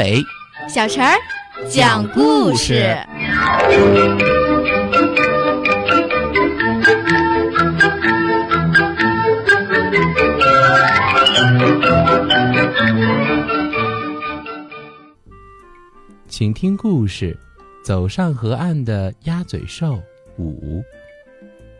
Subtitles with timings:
[0.00, 0.24] 阿伟，
[0.66, 1.14] 小陈儿
[1.68, 2.96] 讲故事。
[16.28, 17.38] 请听故事：
[17.84, 20.00] 走上河岸的鸭嘴兽
[20.38, 20.82] 五。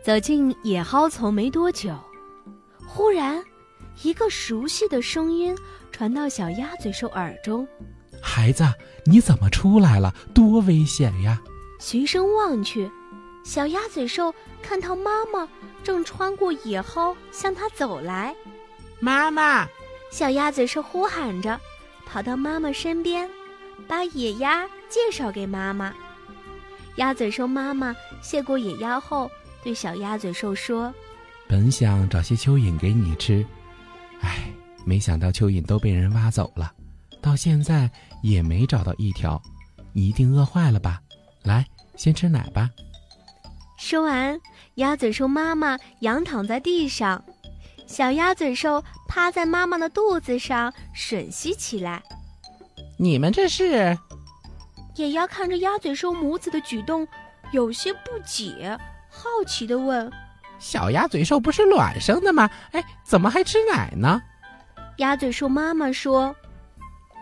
[0.03, 1.91] 走进野蒿丛没多久，
[2.87, 3.43] 忽然，
[4.03, 5.55] 一个熟悉的声音
[5.91, 7.67] 传到小鸭嘴兽耳中
[8.21, 8.63] ：“孩子，
[9.05, 10.13] 你怎么出来了？
[10.33, 11.41] 多危险呀！”
[11.79, 12.89] 循声望去，
[13.43, 15.47] 小鸭嘴兽看到妈妈
[15.83, 18.35] 正穿过野蒿向它走来。
[18.99, 19.67] 妈妈，
[20.11, 21.59] 小鸭嘴兽呼喊着，
[22.05, 23.29] 跑到妈妈身边，
[23.87, 25.93] 把野鸭介绍给妈妈。
[26.97, 29.29] 鸭嘴兽妈妈谢过野鸭后。
[29.63, 30.91] 对小鸭嘴兽说
[31.47, 33.45] ：“本想找些蚯蚓给你吃，
[34.21, 34.51] 唉，
[34.85, 36.73] 没想到蚯蚓都被人挖走了，
[37.21, 37.87] 到现在
[38.21, 39.41] 也没找到一条，
[39.93, 41.01] 你一定饿坏了吧？
[41.43, 42.69] 来，先吃奶吧。”
[43.77, 44.39] 说完，
[44.75, 47.23] 鸭嘴兽妈妈仰躺在地上，
[47.87, 52.01] 小鸭嘴兽趴在妈妈的肚子上吮吸起来。
[52.99, 53.97] 你们这是？
[54.95, 57.07] 野鸭看着鸭嘴兽母子的举动，
[57.51, 58.77] 有些不解。
[59.09, 60.11] 好奇的问
[60.59, 62.49] ：“小鸭嘴兽不是卵生的吗？
[62.71, 64.21] 哎，怎么还吃奶呢？”
[64.97, 66.35] 鸭嘴兽妈妈说：“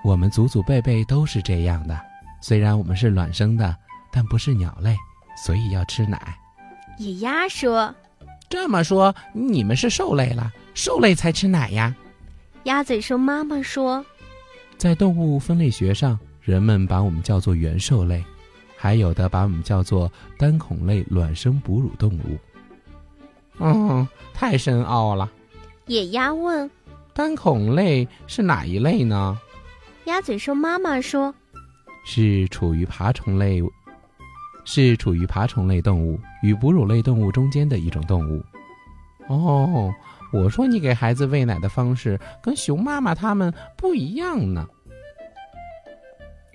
[0.03, 1.99] 我们祖祖辈辈都是这样的。
[2.41, 3.75] 虽然我们是卵生的，
[4.11, 4.95] 但不是鸟类，
[5.45, 6.37] 所以要吃奶。”
[6.97, 7.93] 野鸭说
[8.49, 10.51] ：“这么说，你们是兽类了？
[10.73, 11.95] 兽类才吃奶呀？”
[12.63, 14.05] 鸭嘴兽妈妈说
[14.77, 18.23] ：“在动物分类学上，人们把我们叫做原兽类。”
[18.81, 22.37] 还有的把我们叫做单孔类卵生哺乳动物。
[23.59, 25.29] 嗯，太深奥了。
[25.87, 26.71] 野鸭问
[27.13, 29.37] ：“单孔类是哪一类呢？”
[30.09, 31.33] 鸭嘴兽妈妈说
[32.03, 33.61] ：“是处于爬虫类，
[34.65, 38.43] 是处于爬虫类动物与哺乳类动物中间的一种动物。”
[39.29, 39.93] 哦，
[40.33, 44.67] 我说你给孩子喂奶的方式跟熊妈妈他们不一样呢。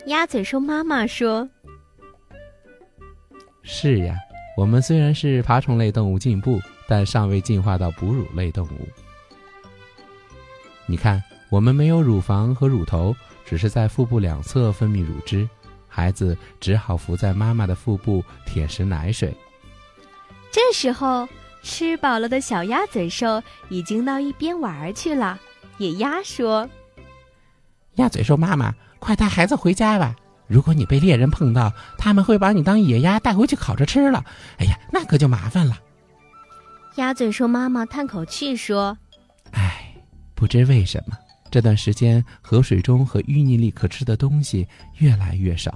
[0.07, 1.49] 鸭嘴兽妈妈说。
[3.63, 4.17] 是呀，
[4.57, 8.89] 我们虽然是爬虫类动物进步，但尚未进化到哺乳类动物。
[10.87, 15.49] 你看，我们没有乳房和乳头，只是在腹部两侧分泌乳汁，
[15.89, 19.37] 孩子只好伏在妈妈的腹部舔食奶水。
[20.51, 21.29] 这时候，
[21.63, 25.39] 吃饱了的小鸭嘴兽已经到一边玩去了。
[25.79, 26.69] 野鸭说
[27.97, 30.15] ：“鸭嘴兽妈妈，快带孩子回家吧。”
[30.47, 34.25] 如果你被猎人碰到，他们会把你当野鸭带回去烤着吃了。
[34.59, 35.79] 哎呀，那可就麻烦了。
[36.97, 38.97] 鸭嘴兽妈妈叹口气说
[39.53, 39.97] ：“哎，
[40.35, 41.17] 不知为什么，
[41.55, 44.67] 这段时间河水中和淤泥里可吃的东西
[44.97, 45.73] 越来越少。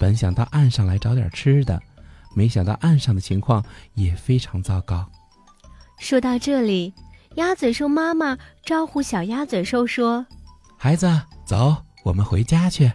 [0.00, 1.80] 本想到岸上来找点吃的，
[2.34, 5.08] 没想到岸上的情况也非常糟糕。”
[6.00, 6.92] 说到这里，
[7.36, 10.26] 鸭嘴兽妈妈招呼小鸭嘴兽说
[10.76, 11.08] ：“孩子，
[11.44, 12.90] 走，我们回家去。”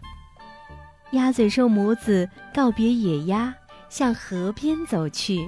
[1.13, 3.55] 鸭嘴兽母子告别野鸭，
[3.87, 5.47] 向河边走去。